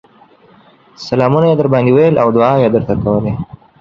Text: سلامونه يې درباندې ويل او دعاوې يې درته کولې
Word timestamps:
سلامونه 1.05 1.45
يې 1.49 1.55
درباندې 1.59 1.91
ويل 1.93 2.15
او 2.23 2.27
دعاوې 2.35 2.61
يې 2.63 2.69
درته 2.75 2.93
کولې 3.03 3.33